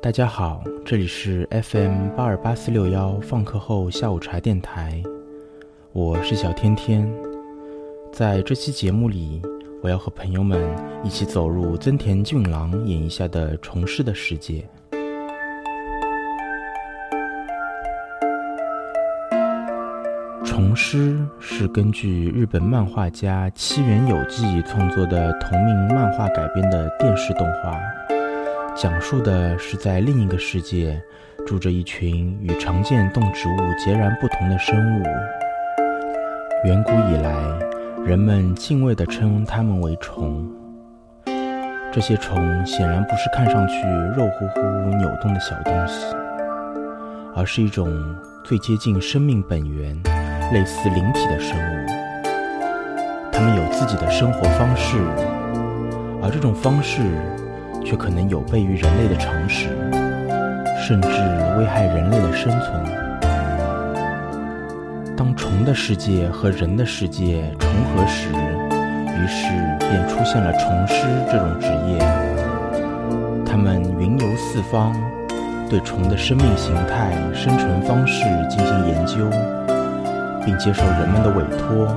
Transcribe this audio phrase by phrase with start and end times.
[0.00, 5.02] 大家好，这里是 FM 八二八四六幺放课后下午茶电台，
[5.92, 7.12] 我是小天天。
[8.12, 9.42] 在这期节目里，
[9.82, 10.62] 我要和朋友们
[11.02, 14.64] 一起走入增田俊郎演绎下的虫师的世界。
[20.44, 27.76] 虫师是根据日本漫画家七原有纪创作的同名漫画改编的电视动画。
[28.80, 31.02] 讲述的是在另一个世界，
[31.44, 35.02] 住着一群与常见动植物截然不同的生物。
[36.64, 37.34] 远古以来，
[38.06, 40.48] 人们敬畏地称它们为虫。
[41.92, 43.82] 这些虫显然不是看上去
[44.16, 44.60] 肉乎乎、
[44.94, 46.14] 扭动的小东西，
[47.34, 47.92] 而是一种
[48.44, 50.00] 最接近生命本源、
[50.52, 51.86] 类似灵体的生物。
[53.32, 54.98] 它们有自己的生活方式，
[56.22, 57.02] 而这种方式。
[57.88, 59.70] 却可能有悖于人类的常识，
[60.86, 61.08] 甚至
[61.58, 62.84] 危害人类的生存。
[65.16, 69.48] 当虫的世界和人的世界重合时，于是
[69.78, 71.98] 便出现了虫师这种职业。
[73.46, 74.94] 他们云游四方，
[75.70, 79.30] 对虫的生命形态、生存方式进行研究，
[80.44, 81.88] 并接受人们的委托，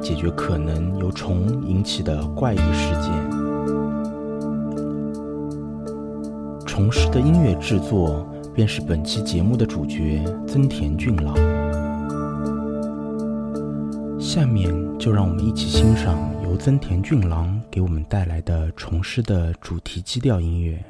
[0.00, 3.47] 解决可能由虫引起的怪异事件。
[6.78, 11.34] 重师的音乐制作，便是本期节目的主角增田俊郎。
[14.20, 20.80] 下面就让我们一起欣赏由增田俊郎给我们带来的重师的主题基调音乐。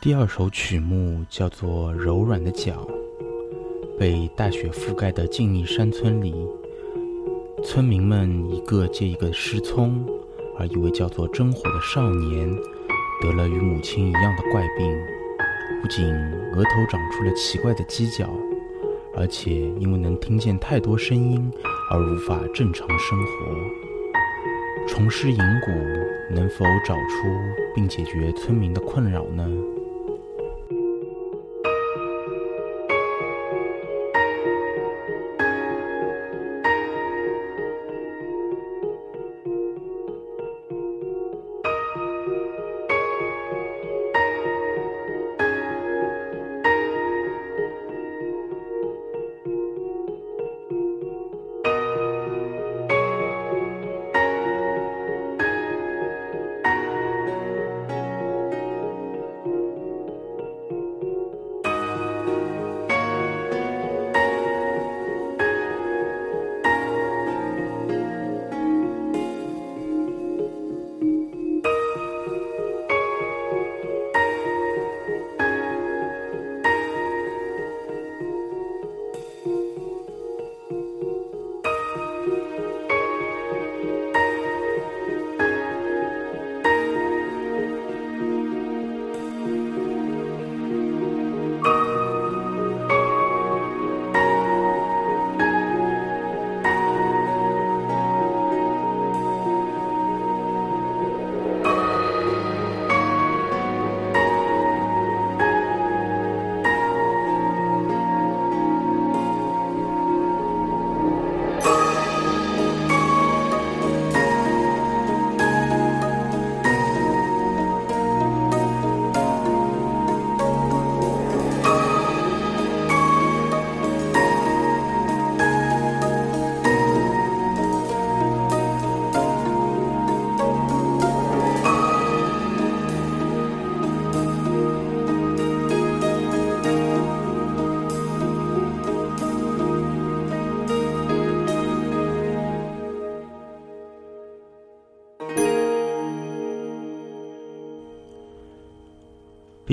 [0.00, 2.86] 第二首曲目叫做《柔软的脚》。
[3.98, 6.34] 被大雪覆盖的静谧山村里，
[7.64, 10.06] 村民们一个接一个失聪，
[10.58, 12.54] 而一位叫做真火的少年
[13.22, 14.86] 得了与母亲一样的怪病，
[15.86, 16.12] 不仅
[16.52, 18.28] 额头长出了奇怪的犄角，
[19.14, 21.48] 而且因为能听见太多声音
[21.92, 23.54] 而无法正常生活。
[24.88, 25.70] 重施银骨
[26.34, 27.28] 能否找出
[27.72, 29.48] 并解决村民的困扰呢？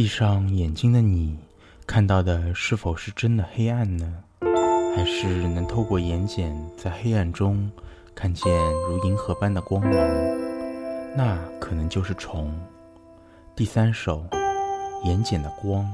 [0.03, 1.37] 闭上眼睛的你，
[1.87, 4.13] 看到的是否是真的黑暗呢？
[4.93, 7.71] 还是能透过眼睑在黑暗中
[8.13, 8.53] 看见
[8.85, 9.93] 如银河般的光芒？
[11.15, 12.53] 那可能就是虫。
[13.55, 14.25] 第三首，
[15.05, 15.87] 眼睑的光。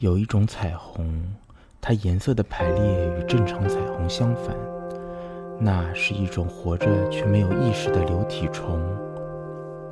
[0.00, 1.06] 有一种彩虹，
[1.78, 4.56] 它颜色的排列与正常彩虹相反，
[5.58, 8.80] 那是一种活着却没有意识的流体虫。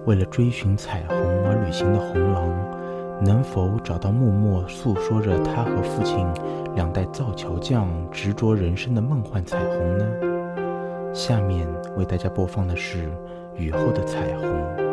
[0.06, 6.26] 为了追寻彩虹而旅行的红狼，能否找到默默诉说着他和父亲
[6.74, 10.06] 两代造桥匠执着人生的梦幻彩虹呢？
[11.12, 11.68] 下面
[11.98, 13.10] 为大家播放的是
[13.58, 14.87] 雨后的彩虹。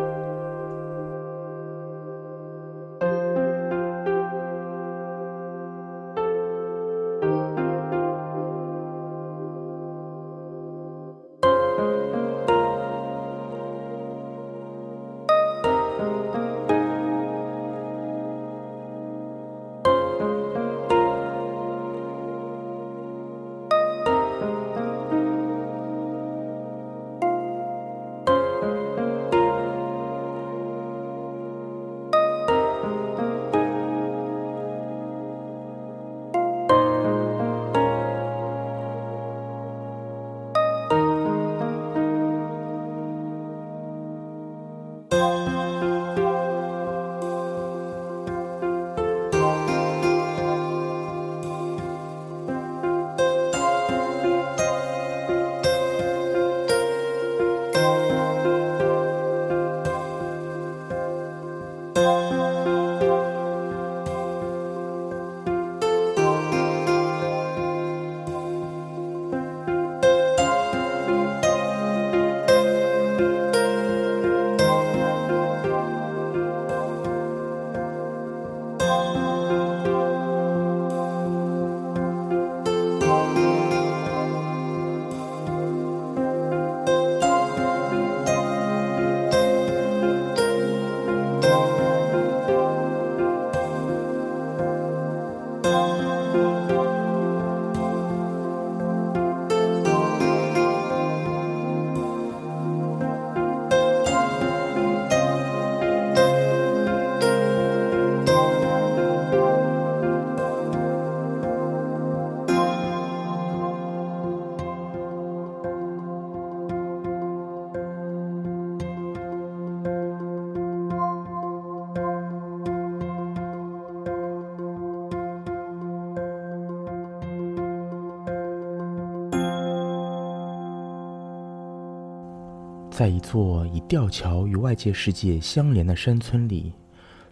[132.96, 136.72] 在一座以吊桥与外界世界相连的山村里，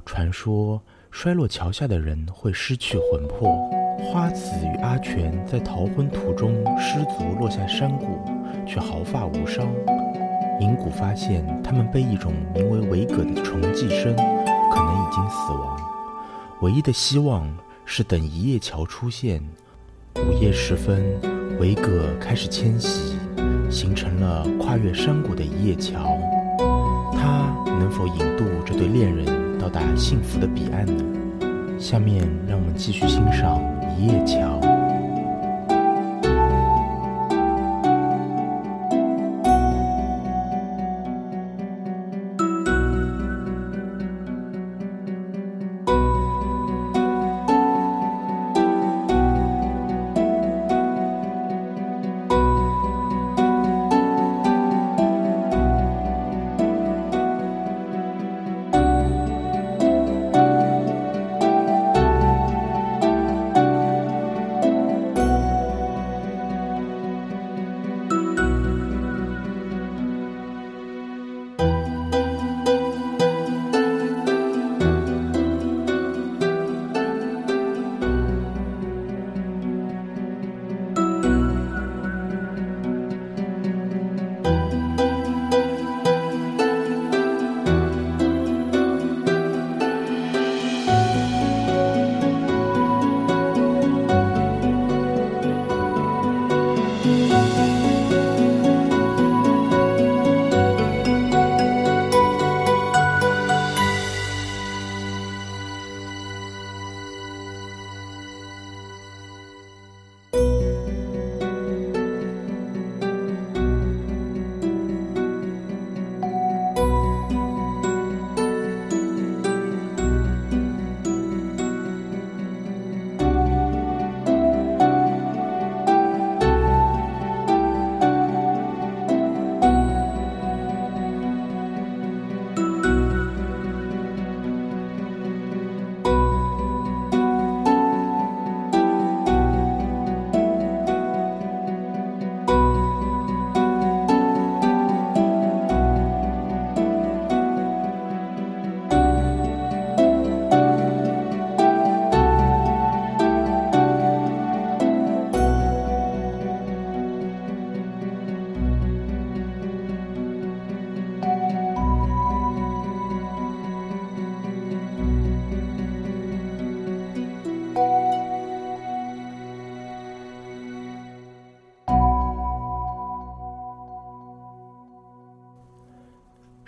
[0.05, 3.50] 传说摔落桥下的人会失去魂魄。
[3.98, 8.20] 花子与阿全在逃婚途中失足落下山谷，
[8.67, 9.65] 却毫发无伤。
[10.60, 15.79] 银谷发现他们被一种名为维葛的虫寄生，可能已经死亡。
[16.62, 17.50] 唯一的希望
[17.86, 19.41] 是等一叶桥出现。
[20.17, 21.01] 午夜时分，
[21.58, 23.15] 维葛开始迁徙。
[23.74, 26.15] 形成了跨越山谷的一叶桥，
[27.12, 29.25] 它能否引渡这对恋人
[29.58, 31.03] 到达幸福的彼岸呢？
[31.80, 33.60] 下面让我们继续欣赏
[33.98, 34.73] 一叶桥。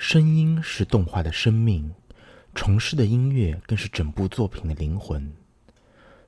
[0.07, 1.91] 声音是动画的生命，
[2.53, 5.33] 虫师的音乐更是整部作品的灵魂。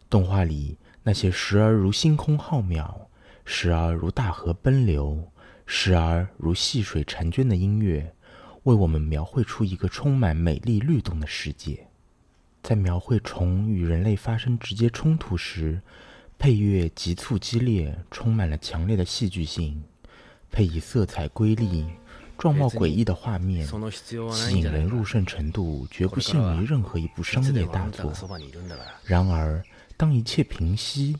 [0.10, 3.02] 动画里那些时而如星空浩渺，
[3.46, 5.32] 时而如大河奔流，
[5.68, 8.16] 时而如细水婵娟的音乐，
[8.64, 11.86] 为我们描绘出一个充满美丽律动的世界。
[12.64, 15.80] 在描绘虫与人类发生直接冲突时，
[16.40, 19.84] 配乐急促激烈，充满了强烈的戏剧性，
[20.52, 21.86] 配以色彩瑰丽。
[22.38, 23.67] 状貌诡异的画面，
[24.32, 28.13] 吸引人入胜程度绝不逊于任何一部商业大作。
[29.03, 29.63] 然而，
[29.96, 31.17] 当一切平息，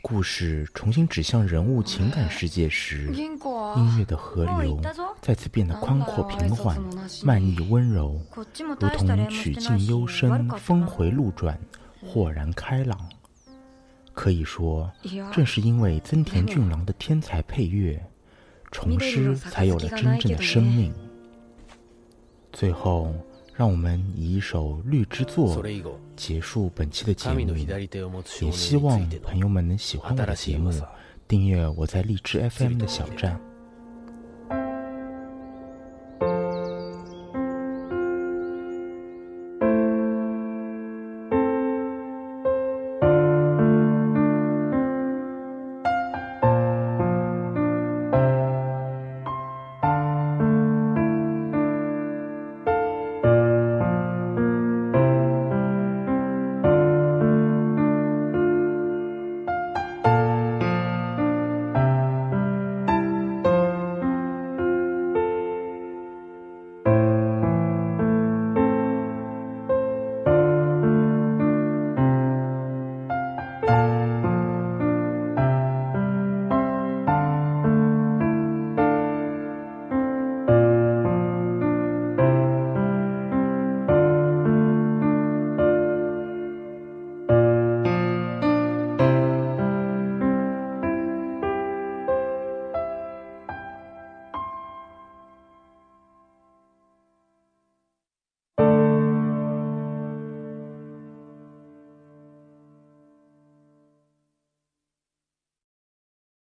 [0.00, 4.80] 故事重新指向人物情感世界时，音乐的河流
[5.20, 6.80] 再次变得宽阔平缓、
[7.24, 8.20] 漫溢温柔，
[8.80, 11.58] 如同曲径幽深、峰回路转、
[12.00, 12.98] 豁然开朗。
[14.12, 14.92] 可以说，
[15.32, 18.00] 正是因为增田俊郎的天才配乐。
[18.74, 20.92] 虫师才有了真正的生命。
[22.52, 23.14] 最后，
[23.54, 25.62] 让我们以一首《绿之作》
[26.16, 27.38] 结束本期的节目。
[28.40, 30.72] 也希望朋友们能喜欢我的节目，
[31.28, 33.40] 订阅我在荔枝 FM 的小站。